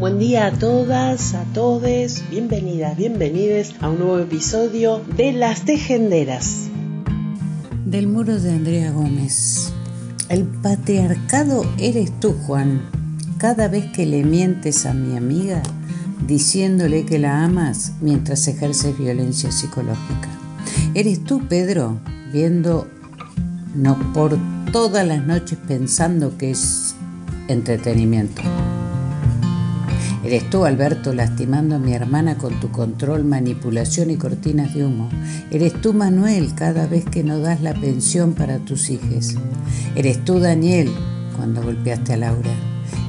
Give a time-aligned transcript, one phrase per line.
[0.00, 6.68] Buen día a todas, a todes, bienvenidas, bienvenides a un nuevo episodio de Las Tejenderas.
[7.84, 9.74] Del muro de Andrea Gómez.
[10.30, 12.80] El patriarcado eres tú, Juan.
[13.36, 15.62] Cada vez que le mientes a mi amiga
[16.26, 20.30] diciéndole que la amas mientras ejerces violencia psicológica.
[20.94, 22.00] Eres tú, Pedro,
[22.32, 22.88] viendo
[23.74, 24.38] no por
[24.72, 26.94] todas las noches pensando que es
[27.48, 28.40] entretenimiento.
[30.30, 35.08] Eres tú, Alberto, lastimando a mi hermana con tu control, manipulación y cortinas de humo.
[35.50, 39.34] Eres tú, Manuel, cada vez que no das la pensión para tus hijos.
[39.96, 40.88] Eres tú, Daniel,
[41.34, 42.52] cuando golpeaste a Laura.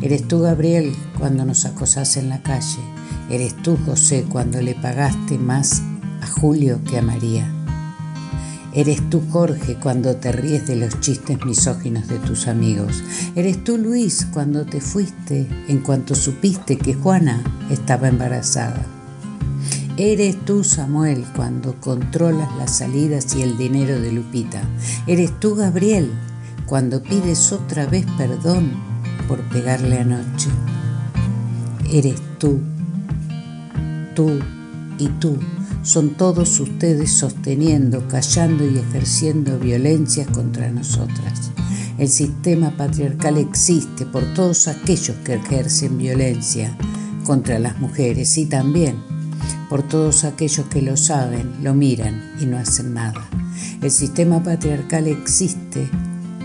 [0.01, 2.81] Eres tú, Gabriel, cuando nos acosás en la calle.
[3.29, 5.83] Eres tú, José, cuando le pagaste más
[6.21, 7.60] a Julio que a María.
[8.73, 13.03] Eres tú, Jorge, cuando te ríes de los chistes misóginos de tus amigos.
[13.35, 18.85] Eres tú, Luis, cuando te fuiste en cuanto supiste que Juana estaba embarazada.
[19.97, 24.61] Eres tú, Samuel, cuando controlas las salidas y el dinero de Lupita.
[25.05, 26.09] Eres tú, Gabriel,
[26.65, 28.71] cuando pides otra vez perdón
[29.27, 30.49] por pegarle anoche.
[31.91, 32.61] Eres tú,
[34.15, 34.39] tú
[34.97, 35.37] y tú
[35.83, 41.51] son todos ustedes sosteniendo, callando y ejerciendo violencias contra nosotras.
[41.97, 46.77] El sistema patriarcal existe por todos aquellos que ejercen violencia
[47.25, 48.95] contra las mujeres y también
[49.69, 53.25] por todos aquellos que lo saben, lo miran y no hacen nada.
[53.81, 55.89] El sistema patriarcal existe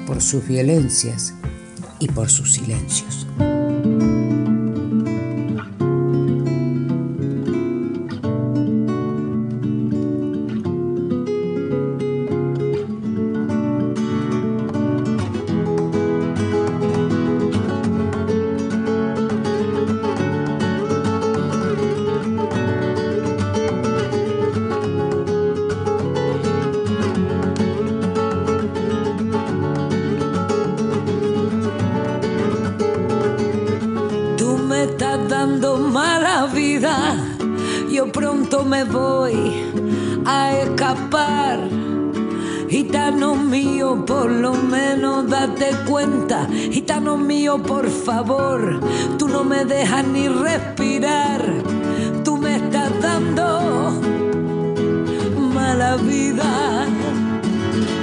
[0.06, 1.34] por sus violencias
[1.98, 3.26] y por sus silencios.
[38.76, 39.64] Me voy
[40.26, 41.58] a escapar.
[42.68, 46.46] Gitano mío, por lo menos date cuenta.
[46.46, 48.80] Gitano mío, por favor,
[49.18, 51.42] tú no me dejas ni respirar.
[52.22, 53.92] Tú me estás dando
[55.54, 56.86] mala vida.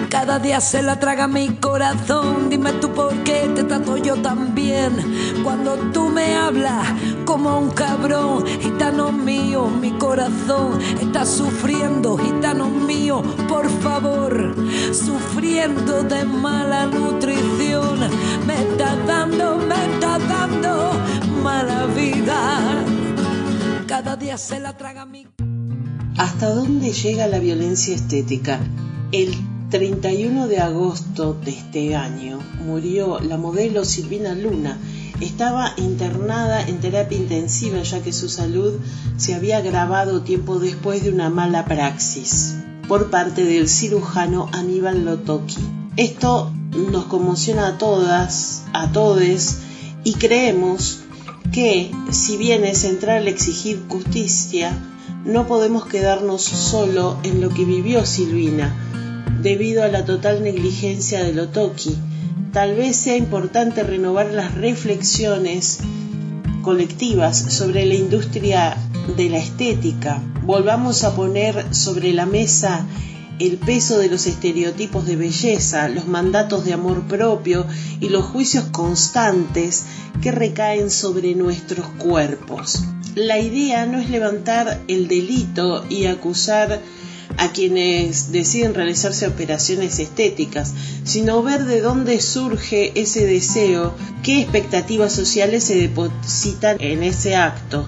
[0.09, 2.49] Cada día se la traga mi corazón.
[2.49, 4.91] Dime tú por qué te trato yo tan bien.
[5.43, 6.87] Cuando tú me hablas
[7.25, 14.55] como un cabrón, gitano mío, mi corazón está sufriendo, gitano mío, por favor,
[14.93, 17.99] sufriendo de mala nutrición.
[18.45, 20.91] Me está dando, me está dando
[21.43, 22.85] mala vida.
[23.87, 25.27] Cada día se la traga mi.
[26.17, 28.59] ¿Hasta dónde llega la violencia estética?
[29.11, 29.33] El
[29.69, 34.77] 31 de agosto de este año murió la modelo Silvina Luna.
[35.23, 38.73] Estaba internada en terapia intensiva ya que su salud
[39.15, 42.55] se había agravado tiempo después de una mala praxis
[42.89, 45.61] por parte del cirujano Aníbal Lotoki.
[45.95, 49.59] Esto nos conmociona a todas, a todes,
[50.03, 50.99] y creemos
[51.53, 54.77] que, si bien es central exigir justicia,
[55.23, 58.75] no podemos quedarnos solo en lo que vivió Silvina,
[59.41, 61.95] debido a la total negligencia de Lotoki.
[62.51, 65.79] Tal vez sea importante renovar las reflexiones
[66.61, 68.77] colectivas sobre la industria
[69.17, 70.21] de la estética.
[70.43, 72.85] Volvamos a poner sobre la mesa
[73.39, 77.65] el peso de los estereotipos de belleza, los mandatos de amor propio
[77.99, 79.85] y los juicios constantes
[80.21, 82.83] que recaen sobre nuestros cuerpos.
[83.15, 86.81] la idea no es levantar el delito y acusar
[87.37, 95.13] a quienes deciden realizarse operaciones estéticas, sino ver de dónde surge ese deseo, qué expectativas
[95.13, 97.87] sociales se depositan en ese acto,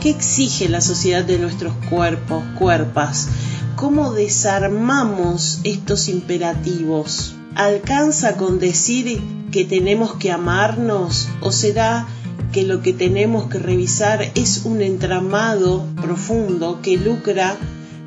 [0.00, 3.28] qué exige la sociedad de nuestros cuerpos, cuerpas,
[3.76, 7.34] cómo desarmamos estos imperativos.
[7.54, 9.20] ¿Alcanza con decir
[9.52, 12.06] que tenemos que amarnos o será
[12.52, 17.56] que lo que tenemos que revisar es un entramado profundo que lucra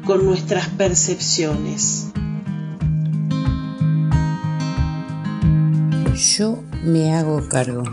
[0.07, 2.07] con nuestras percepciones.
[6.15, 7.83] Yo me hago cargo.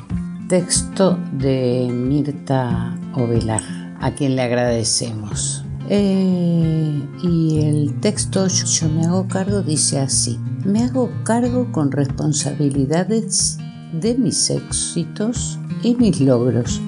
[0.49, 3.63] Texto de Mirta Ovelar,
[4.01, 5.65] a quien le agradecemos.
[5.91, 10.39] Eh, y el texto Yo me hago cargo dice así.
[10.65, 13.59] Me hago cargo con responsabilidades
[13.93, 16.81] de mis éxitos y mis logros,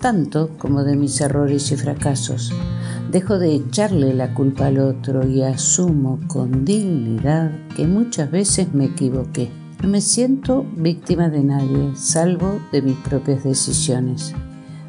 [0.00, 2.52] tanto como de mis errores y fracasos
[3.14, 8.86] Dejo de echarle la culpa al otro y asumo con dignidad que muchas veces me
[8.86, 9.52] equivoqué.
[9.80, 14.34] No me siento víctima de nadie, salvo de mis propias decisiones.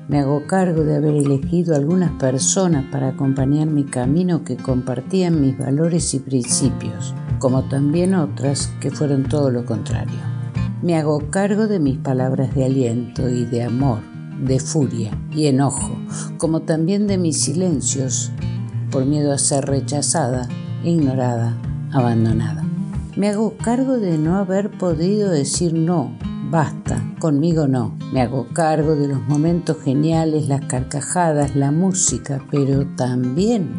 [0.08, 5.56] Me hago cargo de haber elegido algunas personas para acompañar mi camino que compartían mis
[5.56, 10.18] valores y principios, como también otras que fueron todo lo contrario.
[10.82, 15.96] Me hago cargo de mis palabras de aliento y de amor de furia y enojo,
[16.38, 18.32] como también de mis silencios,
[18.92, 20.48] por miedo a ser rechazada,
[20.84, 21.58] ignorada,
[21.92, 22.64] abandonada.
[23.16, 26.18] Me hago cargo de no haber podido decir no,
[26.50, 27.98] basta, conmigo no.
[28.14, 33.70] Me hago cargo de los momentos geniales, las carcajadas, la música, pero también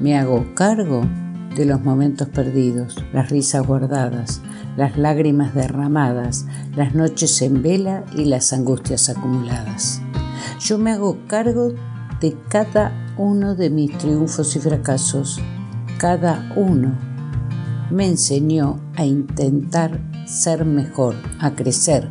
[0.00, 1.02] me hago cargo
[1.56, 4.42] de los momentos perdidos, las risas guardadas,
[4.76, 10.00] las lágrimas derramadas, las noches en vela y las angustias acumuladas.
[10.60, 11.72] Yo me hago cargo
[12.20, 15.40] de cada uno de mis triunfos y fracasos.
[15.98, 16.96] Cada uno
[17.90, 22.08] me enseñó a intentar ser mejor, a crecer,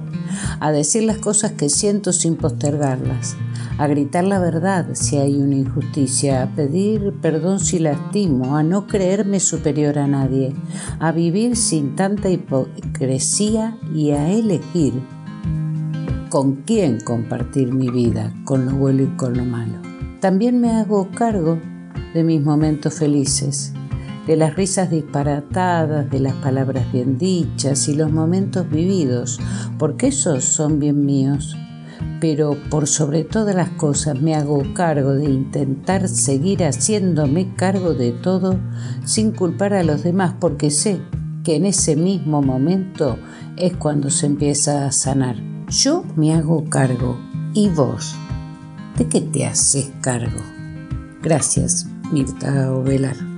[0.60, 3.36] a decir las cosas que siento sin postergarlas,
[3.78, 8.88] a gritar la verdad si hay una injusticia, a pedir perdón si lastimo, a no
[8.88, 10.54] creerme superior a nadie,
[11.00, 14.94] a vivir sin tanta hipocresía y a elegir
[16.30, 19.80] con quién compartir mi vida, con lo bueno y con lo malo.
[20.20, 21.60] También me hago cargo
[22.14, 23.74] de mis momentos felices,
[24.28, 29.40] de las risas disparatadas, de las palabras bien dichas y los momentos vividos,
[29.78, 31.56] porque esos son bien míos
[32.20, 38.14] pero por sobre todas las cosas me hago cargo de intentar seguir haciéndome cargo de
[38.14, 38.58] todo
[39.04, 41.02] sin culpar a los demás porque sé
[41.44, 43.18] que en ese mismo momento
[43.58, 45.36] es cuando se empieza a sanar.
[45.68, 47.20] Yo me hago cargo.
[47.54, 48.16] ¿Y vos?
[48.98, 50.42] ¿De qué te haces cargo?
[51.22, 53.33] Gracias, Mirta Ovelar.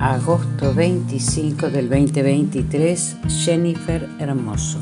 [0.00, 4.80] Agosto 25 del 2023, Jennifer Hermoso.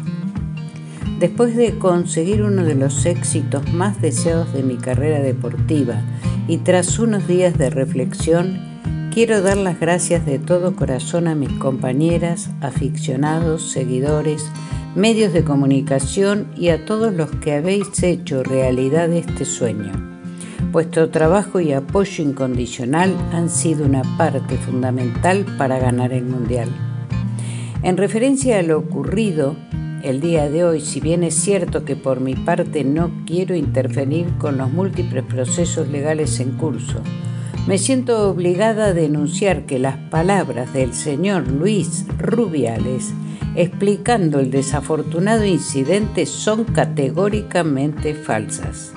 [1.19, 6.03] Después de conseguir uno de los éxitos más deseados de mi carrera deportiva
[6.49, 8.59] y tras unos días de reflexión,
[9.13, 14.45] quiero dar las gracias de todo corazón a mis compañeras, aficionados, seguidores,
[14.97, 20.10] medios de comunicación y a todos los que habéis hecho realidad este sueño.
[20.69, 26.69] Vuestro trabajo y apoyo incondicional han sido una parte fundamental para ganar el Mundial.
[27.83, 29.57] En referencia a lo ocurrido,
[30.05, 34.29] el día de hoy, si bien es cierto que por mi parte no quiero interferir
[34.39, 37.01] con los múltiples procesos legales en curso,
[37.67, 43.13] me siento obligada a denunciar que las palabras del señor Luis Rubiales
[43.57, 48.93] explicando el desafortunado incidente son categóricamente falsas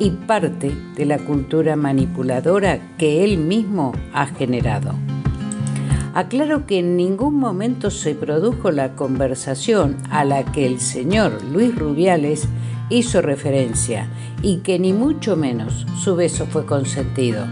[0.00, 4.94] y parte de la cultura manipuladora que él mismo ha generado.
[6.14, 11.76] Aclaro que en ningún momento se produjo la conversación a la que el señor Luis
[11.76, 12.48] Rubiales
[12.88, 14.08] hizo referencia
[14.42, 17.46] y que ni mucho menos su beso fue consentido.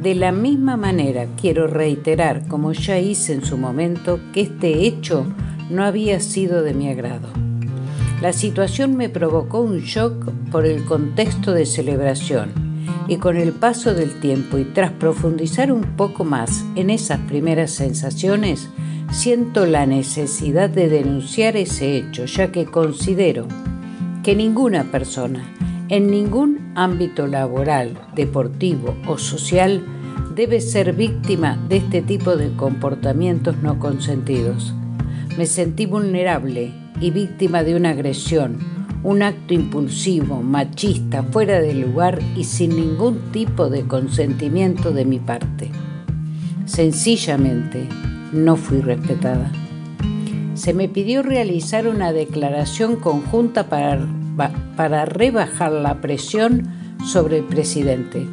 [0.00, 5.26] De la misma manera quiero reiterar, como ya hice en su momento, que este hecho
[5.70, 7.47] no había sido de mi agrado.
[8.20, 12.50] La situación me provocó un shock por el contexto de celebración
[13.06, 17.70] y con el paso del tiempo y tras profundizar un poco más en esas primeras
[17.70, 18.68] sensaciones,
[19.12, 23.46] siento la necesidad de denunciar ese hecho, ya que considero
[24.24, 25.44] que ninguna persona,
[25.88, 29.86] en ningún ámbito laboral, deportivo o social,
[30.34, 34.74] debe ser víctima de este tipo de comportamientos no consentidos.
[35.36, 38.58] Me sentí vulnerable y víctima de una agresión,
[39.02, 45.18] un acto impulsivo, machista, fuera de lugar y sin ningún tipo de consentimiento de mi
[45.18, 45.70] parte.
[46.66, 47.88] Sencillamente
[48.32, 49.50] no fui respetada.
[50.54, 54.00] Se me pidió realizar una declaración conjunta para,
[54.76, 56.68] para rebajar la presión
[57.06, 58.26] sobre el presidente,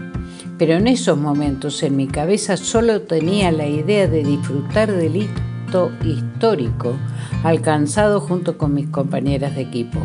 [0.58, 5.18] pero en esos momentos en mi cabeza solo tenía la idea de disfrutar del
[6.04, 6.94] histórico
[7.44, 10.00] alcanzado junto con mis compañeras de equipo.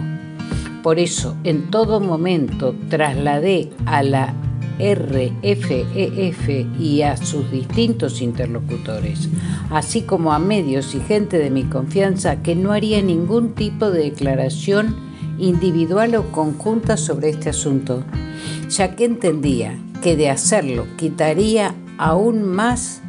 [0.82, 4.34] Por eso, en todo momento trasladé a la
[4.78, 6.48] RFEF
[6.78, 9.28] y a sus distintos interlocutores,
[9.70, 14.04] así como a medios y gente de mi confianza, que no haría ningún tipo de
[14.04, 14.96] declaración
[15.38, 18.04] individual o conjunta sobre este asunto,
[18.70, 22.99] ya que entendía que de hacerlo quitaría aún más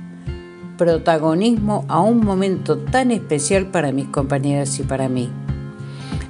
[0.81, 5.29] protagonismo a un momento tan especial para mis compañeras y para mí.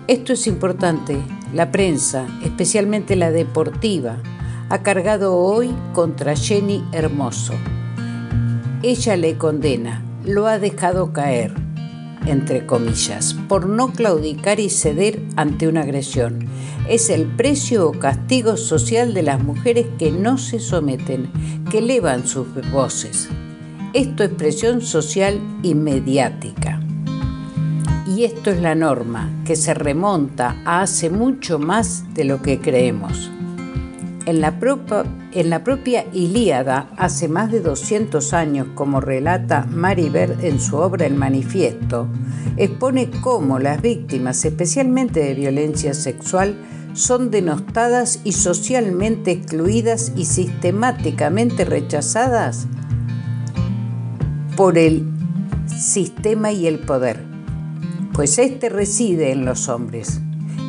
[0.10, 1.16] Esto es importante.
[1.54, 4.18] La prensa, especialmente la deportiva,
[4.68, 7.54] ha cargado hoy contra Jenny Hermoso.
[8.84, 11.54] Ella le condena, lo ha dejado caer,
[12.26, 16.40] entre comillas, por no claudicar y ceder ante una agresión.
[16.90, 21.32] Es el precio o castigo social de las mujeres que no se someten,
[21.72, 23.30] que elevan sus voces.
[23.94, 26.80] Esto es presión social y mediática.
[28.08, 32.62] Y esto es la norma, que se remonta a hace mucho más de lo que
[32.62, 33.30] creemos.
[34.26, 34.58] En la,
[35.34, 41.06] en la propia Ilíada, hace más de 200 años, como relata Maribel en su obra
[41.06, 42.08] El Manifiesto,
[42.56, 46.56] expone cómo las víctimas, especialmente de violencia sexual,
[46.94, 52.68] son denostadas y socialmente excluidas y sistemáticamente rechazadas
[54.56, 55.06] por el
[55.68, 57.32] sistema y el poder
[58.14, 60.22] pues éste reside en los hombres.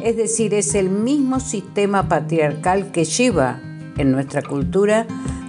[0.02, 3.60] Es decir, es el mismo sistema patriarcal que lleva
[3.96, 5.06] en nuestra cultura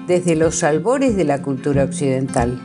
[0.07, 2.61] desde los albores de la cultura occidental.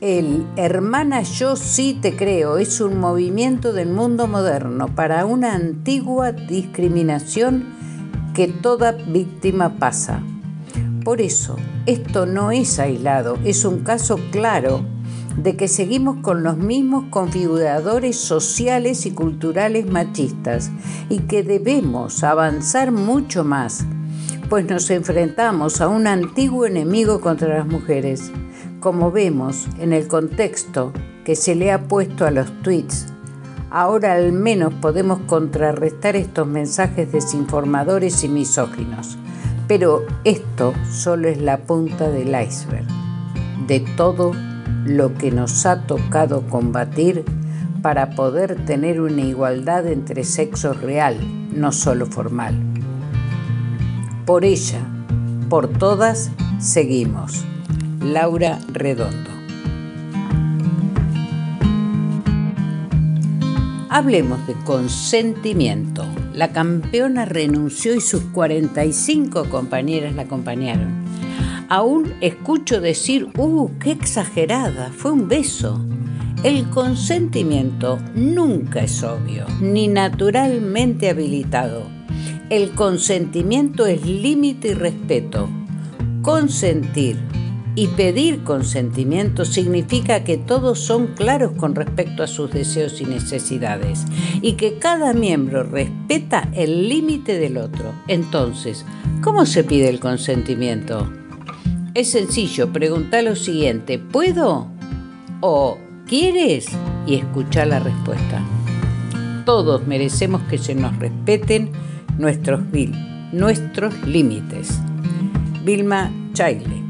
[0.00, 6.32] El Hermana Yo sí te creo es un movimiento del mundo moderno para una antigua
[6.32, 7.66] discriminación
[8.34, 10.22] que toda víctima pasa.
[11.04, 11.56] Por eso,
[11.86, 14.84] esto no es aislado, es un caso claro
[15.36, 20.70] de que seguimos con los mismos configuradores sociales y culturales machistas
[21.08, 23.84] y que debemos avanzar mucho más,
[24.48, 28.30] pues nos enfrentamos a un antiguo enemigo contra las mujeres,
[28.80, 30.92] como vemos en el contexto
[31.24, 33.06] que se le ha puesto a los tweets.
[33.70, 39.16] Ahora al menos podemos contrarrestar estos mensajes desinformadores y misóginos.
[39.70, 42.88] Pero esto solo es la punta del iceberg
[43.68, 44.32] de todo
[44.84, 47.24] lo que nos ha tocado combatir
[47.80, 51.18] para poder tener una igualdad entre sexos real,
[51.54, 52.56] no solo formal.
[54.26, 54.80] Por ella,
[55.48, 57.44] por todas, seguimos.
[58.00, 59.30] Laura Redondo.
[63.88, 66.04] Hablemos de consentimiento.
[66.34, 71.04] La campeona renunció y sus 45 compañeras la acompañaron.
[71.68, 74.90] Aún escucho decir, ¡uh, qué exagerada!
[74.92, 75.84] Fue un beso.
[76.42, 81.82] El consentimiento nunca es obvio, ni naturalmente habilitado.
[82.48, 85.48] El consentimiento es límite y respeto.
[86.22, 87.18] Consentir
[87.74, 94.04] y pedir consentimiento significa que todos son claros con respecto a sus deseos y necesidades
[94.42, 97.94] y que cada miembro respeta el límite del otro.
[98.08, 98.84] Entonces,
[99.22, 101.10] ¿cómo se pide el consentimiento?
[101.94, 104.68] Es sencillo, pregunta lo siguiente, ¿puedo?
[105.40, 106.66] ¿O quieres?
[107.06, 108.44] Y escuchar la respuesta.
[109.44, 111.70] Todos merecemos que se nos respeten
[112.18, 112.60] nuestros,
[113.32, 114.78] nuestros límites.
[115.64, 116.89] Vilma Chaile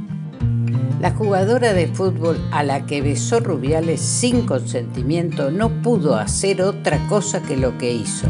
[1.00, 7.06] la jugadora de fútbol a la que besó Rubiales sin consentimiento no pudo hacer otra
[7.08, 8.28] cosa que lo que hizo.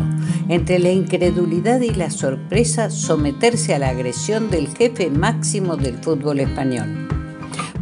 [0.48, 6.38] Entre la incredulidad y la sorpresa, someterse a la agresión del jefe máximo del fútbol
[6.38, 7.08] español.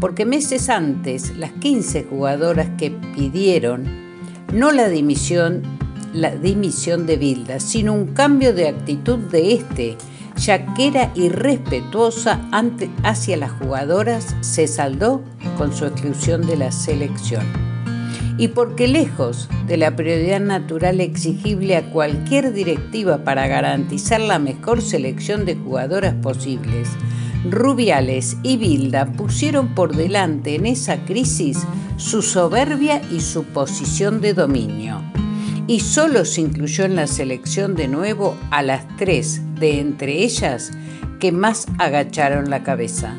[0.00, 3.85] Porque meses antes, las 15 jugadoras que pidieron
[4.54, 5.62] no la dimisión,
[6.14, 9.99] la dimisión de Bilda, sino un cambio de actitud de este
[10.38, 12.49] ya que era irrespetuosa
[13.02, 15.23] hacia las jugadoras, se saldó
[15.57, 17.45] con su exclusión de la selección.
[18.38, 24.80] Y porque lejos de la prioridad natural exigible a cualquier directiva para garantizar la mejor
[24.80, 26.88] selección de jugadoras posibles,
[27.50, 31.59] Rubiales y Bilda pusieron por delante en esa crisis
[31.97, 35.02] su soberbia y su posición de dominio
[35.68, 40.72] y solo se incluyó en la selección de nuevo a las tres de entre ellas
[41.20, 43.14] que más agacharon la cabeza.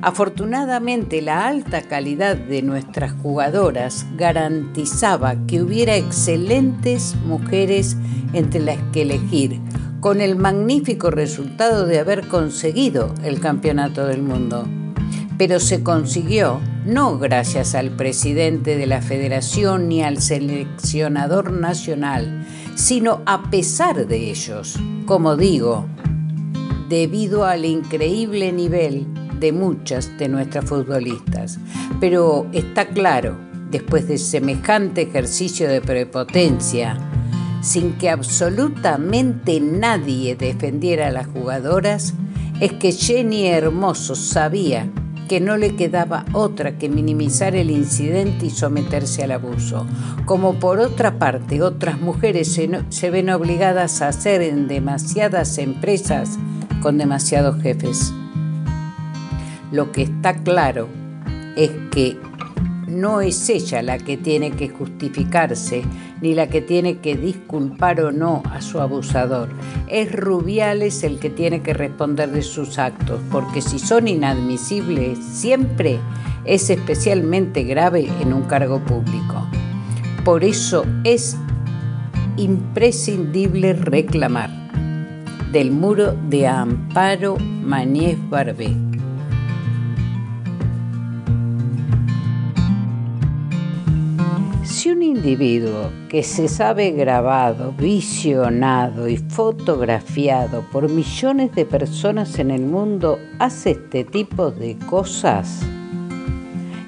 [0.00, 7.96] Afortunadamente la alta calidad de nuestras jugadoras garantizaba que hubiera excelentes mujeres
[8.32, 9.60] entre las que elegir,
[10.00, 14.66] con el magnífico resultado de haber conseguido el Campeonato del Mundo
[15.38, 22.46] pero se consiguió no gracias al presidente de la federación ni al seleccionador nacional,
[22.76, 25.86] sino a pesar de ellos, como digo,
[26.88, 29.06] debido al increíble nivel
[29.40, 31.58] de muchas de nuestras futbolistas.
[32.00, 33.36] Pero está claro,
[33.70, 36.98] después de semejante ejercicio de prepotencia,
[37.62, 42.14] sin que absolutamente nadie defendiera a las jugadoras,
[42.60, 44.88] es que Jenny Hermoso sabía
[45.28, 49.86] que no le quedaba otra que minimizar el incidente y someterse al abuso,
[50.24, 52.58] como por otra parte otras mujeres
[52.90, 56.38] se, ven obligadas a hacer en demasiadas empresas
[56.80, 58.12] con demasiados jefes.
[59.72, 60.88] Lo que está claro
[61.56, 62.18] es que
[62.86, 65.82] no es ella la que tiene que justificarse
[66.20, 69.48] ni la que tiene que disculpar o no a su abusador.
[69.88, 75.98] Es Rubiales el que tiene que responder de sus actos, porque si son inadmisibles siempre
[76.44, 79.46] es especialmente grave en un cargo público.
[80.24, 81.36] Por eso es
[82.36, 84.50] imprescindible reclamar
[85.52, 88.85] del muro de Amparo Mañez Barbé
[94.86, 102.52] Si un individuo que se sabe grabado, visionado y fotografiado por millones de personas en
[102.52, 105.60] el mundo hace este tipo de cosas,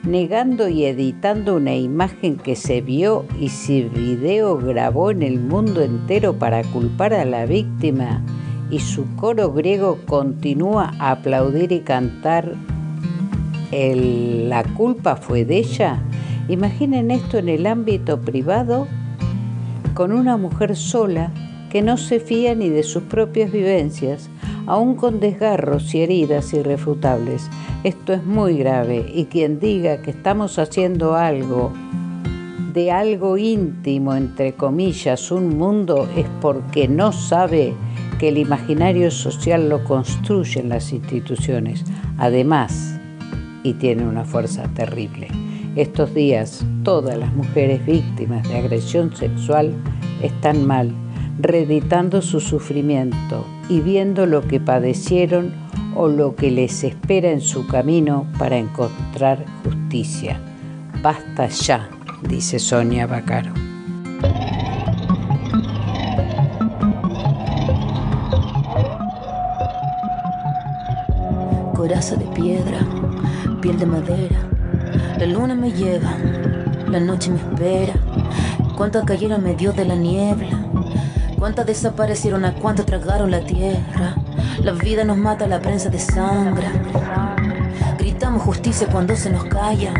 [0.04, 5.82] negando y editando una imagen que se vio y si video grabó en el mundo
[5.82, 8.22] entero para culpar a la víctima
[8.70, 12.54] y su coro griego continúa a aplaudir y cantar
[13.72, 16.00] la culpa fue de ella,
[16.48, 18.86] Imaginen esto en el ámbito privado
[19.94, 21.30] con una mujer sola
[21.70, 24.30] que no se fía ni de sus propias vivencias,
[24.66, 27.50] aún con desgarros y heridas irrefutables.
[27.84, 31.72] Esto es muy grave y quien diga que estamos haciendo algo
[32.72, 37.74] de algo íntimo, entre comillas, un mundo, es porque no sabe
[38.18, 41.84] que el imaginario social lo construyen las instituciones.
[42.18, 42.98] Además,
[43.62, 45.28] y tiene una fuerza terrible.
[45.78, 49.72] Estos días todas las mujeres víctimas de agresión sexual
[50.20, 50.90] están mal,
[51.38, 55.52] reeditando su sufrimiento y viendo lo que padecieron
[55.94, 60.40] o lo que les espera en su camino para encontrar justicia.
[61.00, 61.88] Basta ya,
[62.28, 63.52] dice Sonia Bacaro.
[71.76, 72.84] Coraza de piedra,
[73.62, 74.57] piel de madera
[75.18, 76.16] la luna me lleva,
[76.88, 77.94] la noche me espera.
[78.76, 80.64] cuántas cayeron medio de la niebla,
[81.36, 84.14] cuántas desaparecieron, a cuántas tragaron la tierra.
[84.62, 86.68] La vida nos mata, la prensa de sangre.
[87.98, 89.92] Gritamos justicia cuando se nos calla.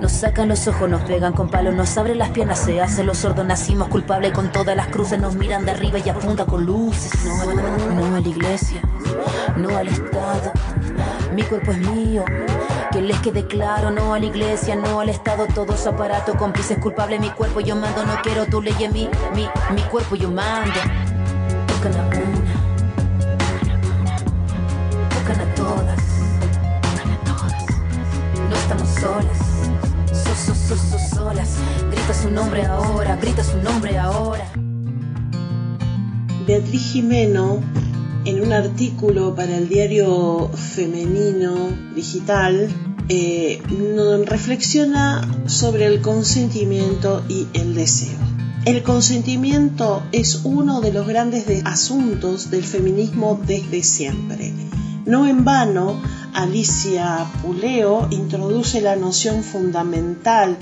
[0.00, 3.18] Nos sacan los ojos, nos pegan con palos, nos abren las piernas, se hacen los
[3.18, 7.12] sordos, nacimos culpables con todas las cruces, nos miran de arriba y apunta con luces.
[7.24, 8.80] No, no a la iglesia,
[9.56, 10.52] no al Estado,
[11.32, 12.24] mi cuerpo es mío.
[12.92, 16.78] Que les quede claro, no a la iglesia, no al Estado, todo su aparato, cómplices
[16.78, 19.08] culpables, mi cuerpo yo mando, no quiero tu ley en mi,
[19.74, 20.80] mi cuerpo yo mando.
[21.66, 22.54] Tocan a una,
[25.10, 26.00] tocan a todas,
[28.48, 29.48] no estamos solas
[31.18, 31.58] solas.
[31.90, 34.46] Grita su nombre ahora, grita su nombre ahora.
[36.46, 37.60] Beatriz Jimeno,
[38.38, 42.68] en un artículo para el diario femenino digital,
[43.08, 43.60] eh,
[44.26, 48.16] reflexiona sobre el consentimiento y el deseo.
[48.64, 54.52] El consentimiento es uno de los grandes asuntos del feminismo desde siempre.
[55.04, 56.00] No en vano,
[56.32, 60.56] Alicia Puleo introduce la noción fundamental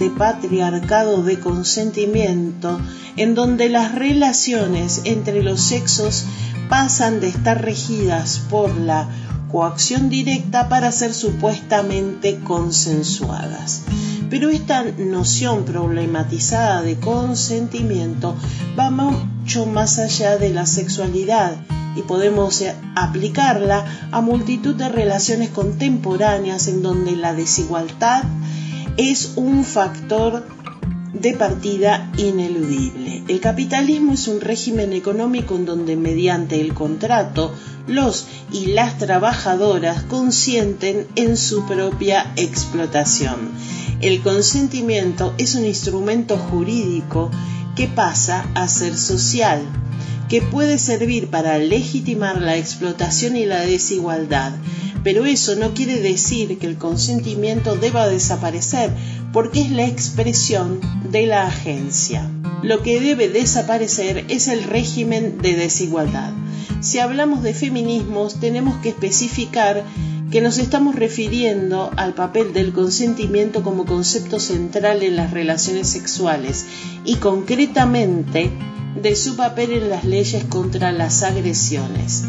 [0.00, 2.80] de patriarcado de consentimiento,
[3.16, 6.24] en donde las relaciones entre los sexos
[6.70, 9.08] pasan de estar regidas por la
[9.52, 13.82] coacción directa para ser supuestamente consensuadas.
[14.30, 18.34] Pero esta noción problematizada de consentimiento
[18.78, 21.56] va mucho más allá de la sexualidad
[21.94, 28.22] y podemos eh, aplicarla a multitud de relaciones contemporáneas en donde la desigualdad
[28.96, 30.46] es un factor
[31.12, 33.24] de partida ineludible.
[33.28, 37.52] El capitalismo es un régimen económico en donde mediante el contrato
[37.86, 43.50] los y las trabajadoras consienten en su propia explotación.
[44.00, 47.30] El consentimiento es un instrumento jurídico
[47.74, 49.62] que pasa a ser social
[50.30, 54.52] que puede servir para legitimar la explotación y la desigualdad,
[55.02, 58.92] pero eso no quiere decir que el consentimiento deba desaparecer,
[59.32, 62.30] porque es la expresión de la agencia.
[62.62, 66.32] Lo que debe desaparecer es el régimen de desigualdad.
[66.80, 69.84] Si hablamos de feminismos, tenemos que especificar
[70.30, 76.66] que nos estamos refiriendo al papel del consentimiento como concepto central en las relaciones sexuales
[77.04, 78.52] y concretamente
[78.94, 82.24] de su papel en las leyes contra las agresiones.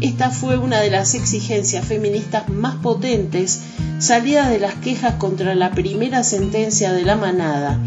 [0.00, 3.60] Esta fue una de las exigencias feministas más potentes
[3.98, 7.80] salida de las quejas contra la primera sentencia de la manada,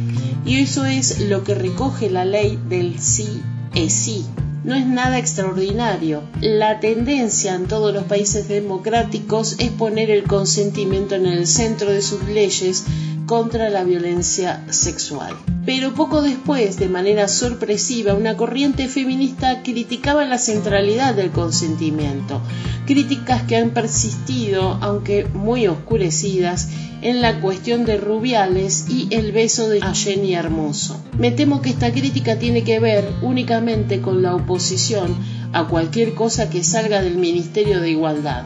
[0.46, 3.42] y eso es lo que recoge la ley del sí
[3.76, 4.26] es sí.
[4.64, 6.24] No es nada extraordinario.
[6.42, 12.02] La tendencia en todos los países democráticos es poner el consentimiento en el centro de
[12.02, 12.84] sus leyes
[13.26, 15.36] contra la violencia sexual.
[15.70, 22.42] Pero poco después, de manera sorpresiva, una corriente feminista criticaba la centralidad del consentimiento,
[22.88, 26.70] críticas que han persistido, aunque muy oscurecidas,
[27.04, 31.00] en la cuestión de Rubiales y el beso de Jenny Hermoso.
[31.20, 35.16] Me temo que esta crítica tiene que ver únicamente con la oposición
[35.54, 38.46] a cualquier cosa que salga del Ministerio de Igualdad.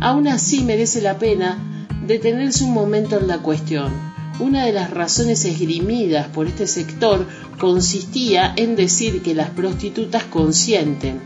[0.00, 4.07] Aún así merece la pena detenerse un momento en la cuestión.
[4.40, 7.26] Una de las razones esgrimidas por este sector
[7.58, 11.20] consistía en decir que las prostitutas consienten,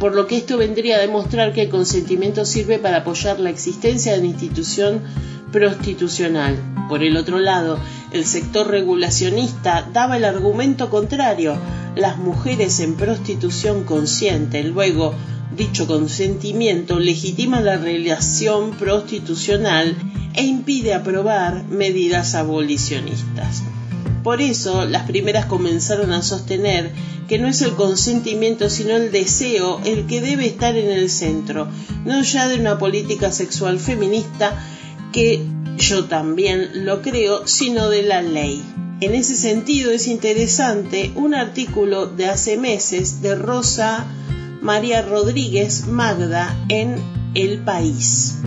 [0.00, 4.12] por lo que esto vendría a demostrar que el consentimiento sirve para apoyar la existencia
[4.12, 5.02] de la institución
[5.52, 6.56] prostitucional.
[6.88, 7.78] Por el otro lado,
[8.12, 11.56] el sector regulacionista daba el argumento contrario.
[11.96, 14.70] Las mujeres en prostitución consienten.
[14.70, 15.14] Luego,
[15.56, 19.96] dicho consentimiento legitima la relación prostitucional
[20.34, 23.62] e impide aprobar medidas abolicionistas.
[24.22, 26.90] Por eso, las primeras comenzaron a sostener
[27.28, 31.68] que no es el consentimiento sino el deseo el que debe estar en el centro,
[32.04, 34.58] no ya de una política sexual feminista
[35.12, 35.44] que
[35.76, 38.62] yo también lo creo, sino de la ley.
[39.00, 44.06] En ese sentido es interesante un artículo de hace meses de Rosa
[44.64, 46.96] María Rodríguez Magda en
[47.34, 48.38] El País.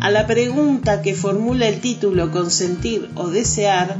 [0.00, 3.98] A la pregunta que formula el título consentir o desear,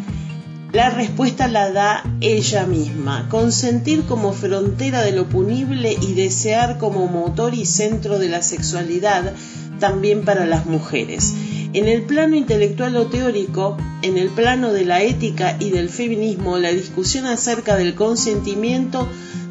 [0.73, 3.29] la respuesta la da ella misma.
[3.29, 9.33] Consentir como frontera de lo punible y desear como motor y centro de la sexualidad
[9.79, 11.35] también para las mujeres.
[11.73, 16.59] En el plano intelectual o teórico, en el plano de la ética y del feminismo,
[16.59, 19.07] la discusión acerca del consentimiento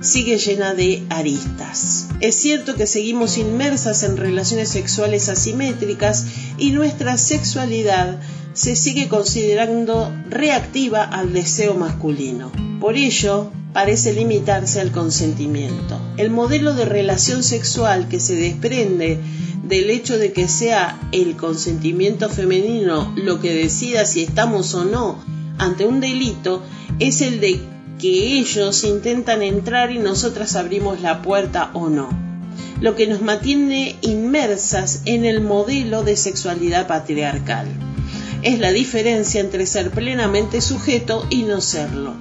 [0.06, 2.08] sigue llena de aristas.
[2.22, 6.26] Es cierto que seguimos inmersas en relaciones sexuales asimétricas
[6.58, 8.20] y nuestra sexualidad
[8.54, 12.52] se sigue considerando reactiva al deseo masculino.
[12.80, 16.00] Por ello, parece limitarse al consentimiento.
[16.18, 19.20] El modelo de relación sexual que se desprende
[19.64, 25.20] del hecho de que sea el consentimiento femenino lo que decida si estamos o no
[25.58, 26.62] ante un delito
[27.00, 32.10] es el de que ellos intentan entrar y nosotras abrimos la puerta o no,
[32.82, 37.68] lo que nos mantiene inmersas en el modelo de sexualidad patriarcal.
[38.42, 42.14] Es la diferencia entre ser plenamente sujeto y no serlo.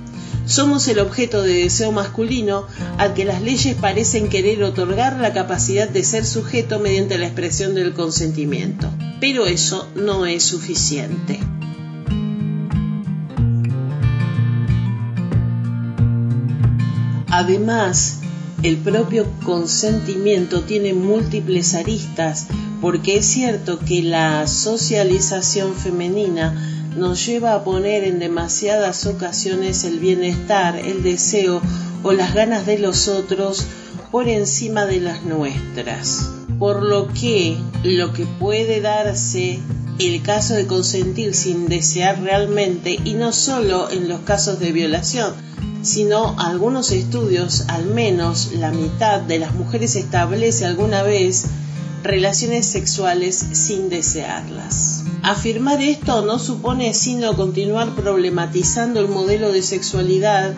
[0.46, 2.66] Somos el objeto de deseo masculino
[2.98, 7.74] al que las leyes parecen querer otorgar la capacidad de ser sujeto mediante la expresión
[7.74, 8.90] del consentimiento.
[9.20, 11.40] Pero eso no es suficiente.
[17.36, 18.18] Además,
[18.62, 22.46] el propio consentimiento tiene múltiples aristas
[22.80, 26.54] porque es cierto que la socialización femenina
[26.96, 31.60] nos lleva a poner en demasiadas ocasiones el bienestar, el deseo
[32.04, 33.66] o las ganas de los otros
[34.12, 36.30] por encima de las nuestras.
[36.60, 39.58] Por lo que lo que puede darse
[39.98, 45.34] el caso de consentir sin desear realmente y no solo en los casos de violación,
[45.84, 51.46] sino algunos estudios, al menos la mitad de las mujeres establece alguna vez
[52.02, 55.04] relaciones sexuales sin desearlas.
[55.22, 60.54] Afirmar esto no supone sino continuar problematizando el modelo de sexualidad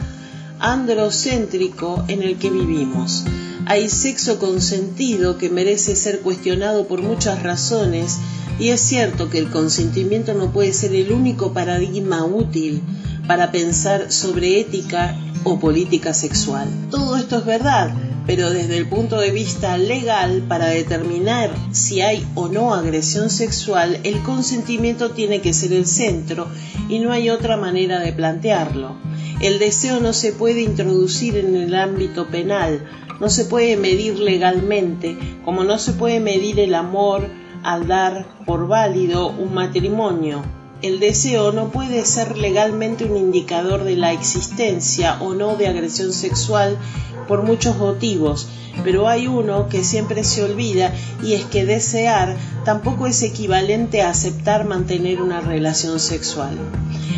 [0.59, 3.25] androcéntrico en el que vivimos.
[3.67, 8.19] Hay sexo consentido que merece ser cuestionado por muchas razones
[8.59, 12.83] y es cierto que el consentimiento no puede ser el único paradigma útil
[13.27, 16.69] para pensar sobre ética o política sexual.
[16.91, 17.95] Todo esto es verdad,
[18.27, 24.01] pero desde el punto de vista legal, para determinar si hay o no agresión sexual,
[24.03, 26.49] el consentimiento tiene que ser el centro
[26.89, 28.97] y no hay otra manera de plantearlo.
[29.41, 32.85] El deseo no se puede introducir en el ámbito penal,
[33.21, 37.29] no se puede medir legalmente, como no se puede medir el amor
[37.63, 40.43] al dar por válido un matrimonio.
[40.83, 46.13] El deseo no puede ser legalmente un indicador de la existencia o no de agresión
[46.13, 46.77] sexual
[47.27, 48.47] por muchos motivos,
[48.85, 54.11] pero hay uno que siempre se olvida y es que desear tampoco es equivalente a
[54.11, 56.59] aceptar mantener una relación sexual.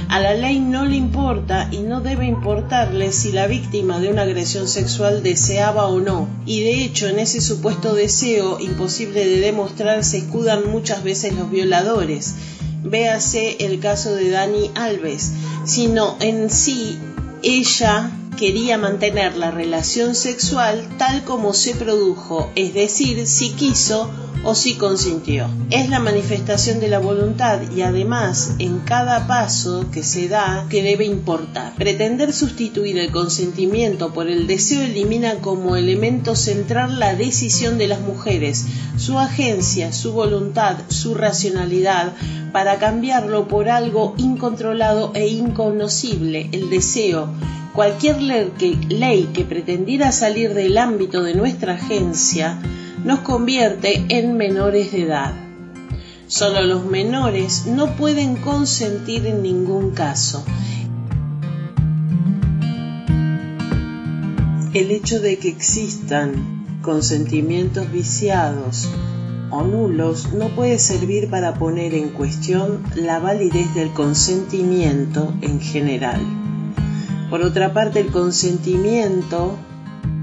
[0.08, 4.22] A la ley no le importa y no debe importarle si la víctima de una
[4.22, 10.04] agresión sexual deseaba o no, y de hecho en ese supuesto deseo imposible de demostrar
[10.04, 12.36] se escudan muchas veces los violadores.
[12.82, 15.32] Véase el caso de Dani Alves,
[15.64, 16.98] sino en sí
[17.42, 24.08] ella quería mantener la relación sexual tal como se produjo, es decir, si quiso
[24.44, 25.50] o si consintió.
[25.70, 30.84] Es la manifestación de la voluntad y además en cada paso que se da que
[30.84, 31.74] debe importar.
[31.74, 38.00] Pretender sustituir el consentimiento por el deseo elimina como elemento central la decisión de las
[38.00, 42.12] mujeres, su agencia, su voluntad, su racionalidad,
[42.52, 47.28] para cambiarlo por algo incontrolado e inconocible, el deseo,
[47.78, 52.58] cualquier ley que, pretendiera salir del ámbito de nuestra agencia
[53.04, 55.32] nos convierte en menores de edad.
[56.26, 60.44] Solo los menores no pueden consentir en ningún caso.
[64.74, 68.88] El hecho de que existan consentimientos viciados
[69.52, 76.47] o nulos no puede servir para poner en cuestión la validez del consentimiento en general.
[77.30, 79.58] Por otra parte, el consentimiento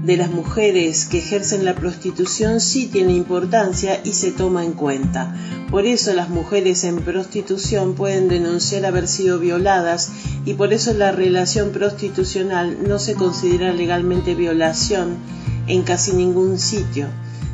[0.06, 5.34] de las mujeres que ejercen la prostitución sí tiene importancia y se toma en cuenta.
[5.70, 10.10] Por eso las mujeres en prostitución pueden denunciar haber sido violadas
[10.44, 15.16] y por eso la relación prostitucional no se considera legalmente violación
[15.66, 17.08] en casi ningún sitio,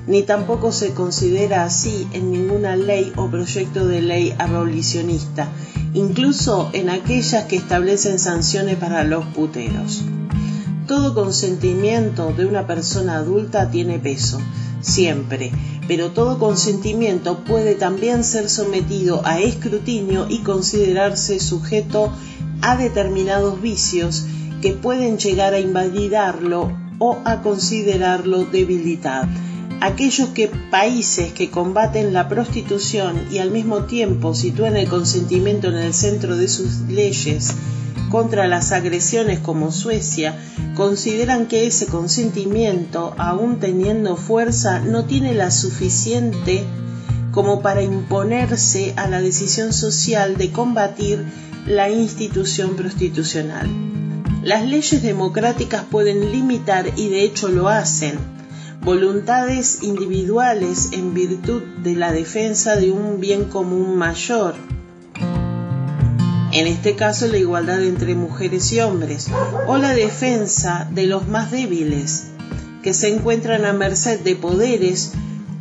[0.06, 5.48] ni tampoco se considera así en ninguna ley o proyecto de ley abolicionista
[5.94, 10.02] incluso en aquellas que establecen sanciones para los puteros.
[10.86, 14.40] Todo consentimiento de una persona adulta tiene peso,
[14.80, 15.52] siempre,
[15.86, 22.12] pero todo consentimiento puede también ser sometido a escrutinio y considerarse sujeto
[22.62, 24.24] a determinados vicios
[24.60, 29.28] que pueden llegar a invalidarlo o a considerarlo debilitado
[29.82, 35.74] aquellos que, países que combaten la prostitución y al mismo tiempo sitúan el consentimiento en
[35.74, 37.52] el centro de sus leyes
[38.08, 40.38] contra las agresiones como Suecia,
[40.76, 46.62] consideran que ese consentimiento, aun teniendo fuerza, no tiene la suficiente
[47.32, 51.24] como para imponerse a la decisión social de combatir
[51.66, 53.68] la institución prostitucional.
[54.44, 58.31] Las leyes democráticas pueden limitar, y de hecho lo hacen,
[58.82, 64.54] voluntades individuales en virtud de la defensa de un bien común mayor.
[66.50, 69.28] En este caso la igualdad entre mujeres y hombres,
[69.68, 72.24] o la defensa de los más débiles,
[72.82, 75.12] que se encuentran a merced de poderes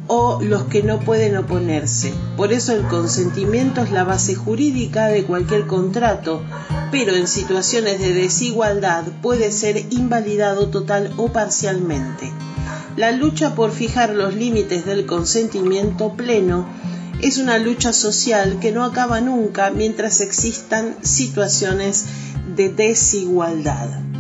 [0.07, 2.11] o los que no pueden oponerse.
[2.35, 6.41] Por eso el consentimiento es la base jurídica de cualquier contrato,
[6.89, 12.31] pero en situaciones de desigualdad puede ser invalidado total o parcialmente.
[12.97, 16.67] La lucha por fijar los límites del consentimiento pleno
[17.21, 22.05] es una lucha social que no acaba nunca mientras existan situaciones
[22.55, 24.10] de desigualdad.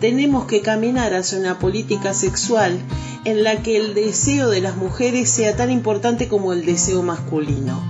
[0.00, 2.78] Tenemos que caminar hacia una política sexual
[3.24, 7.82] en la que el deseo de las mujeres sea tan importante como el deseo masculino,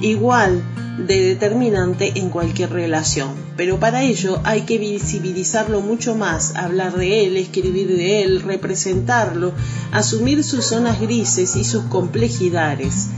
[0.00, 0.62] igual
[0.98, 3.30] de determinante en cualquier relación.
[3.56, 9.52] Pero para ello hay que visibilizarlo mucho más, hablar de él, escribir de él, representarlo,
[9.92, 13.08] asumir sus zonas grises y sus complejidades,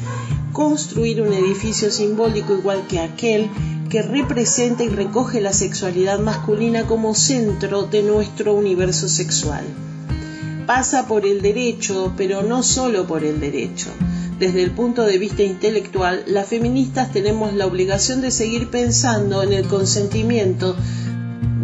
[0.55, 3.51] construir un edificio simbólico igual que aquel
[3.90, 9.64] que representa y recoge la sexualidad masculina como centro de nuestro universo sexual
[10.67, 13.88] pasa por el derecho, pero no solo por el derecho.
[14.38, 19.53] Desde el punto de vista intelectual, las feministas tenemos la obligación de seguir pensando en
[19.53, 20.75] el consentimiento,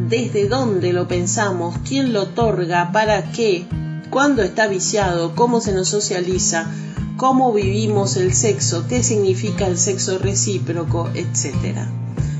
[0.08, 3.64] desde dónde lo pensamos, quién lo otorga, para qué,
[4.10, 6.70] cuándo está viciado, cómo se nos socializa,
[7.20, 11.76] cómo vivimos el sexo, qué significa el sexo recíproco, etc.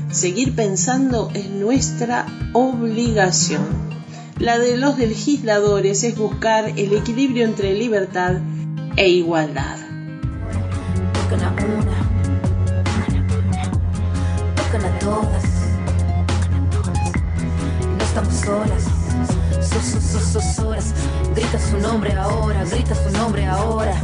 [0.09, 3.61] Seguir pensando es nuestra obligación.
[4.39, 8.37] La de los legisladores es buscar el equilibrio entre libertad
[8.95, 9.77] e igualdad.
[11.13, 11.97] Tocan a una,
[14.55, 15.43] tocan a todas,
[17.99, 18.83] no estamos solas,
[19.61, 20.93] sos, sos, sos, solas.
[21.35, 24.01] Grita su nombre ahora, grita su nombre ahora.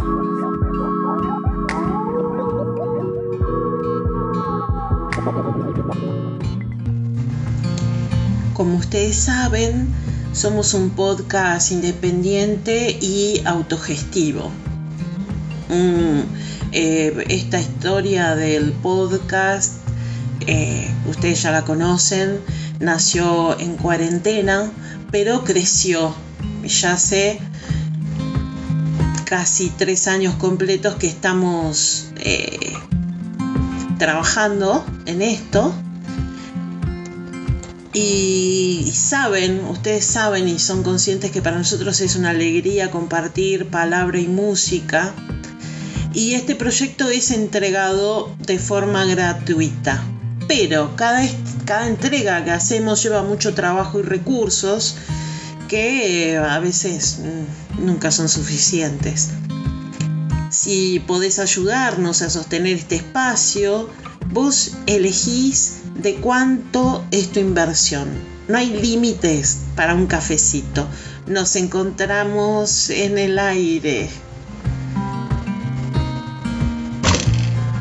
[8.58, 9.88] Como ustedes saben,
[10.34, 14.50] somos un podcast independiente y autogestivo.
[15.70, 16.22] Mm,
[16.72, 19.74] eh, esta historia del podcast,
[20.48, 22.40] eh, ustedes ya la conocen,
[22.80, 24.72] nació en cuarentena,
[25.12, 26.16] pero creció.
[26.64, 27.40] Ya hace
[29.26, 32.74] casi tres años completos que estamos eh,
[34.00, 35.76] trabajando en esto
[38.00, 44.20] y saben, ustedes saben y son conscientes que para nosotros es una alegría compartir palabra
[44.20, 45.16] y música.
[46.14, 50.04] Y este proyecto es entregado de forma gratuita.
[50.48, 51.28] Pero cada,
[51.66, 54.96] cada entrega que hacemos lleva mucho trabajo y recursos
[55.68, 59.30] que eh, a veces mm, nunca son suficientes.
[60.68, 63.90] Si podés ayudarnos a sostener este espacio,
[64.34, 68.10] vos elegís de cuánto es tu inversión.
[68.50, 70.86] No hay límites para un cafecito.
[71.26, 74.10] Nos encontramos en el aire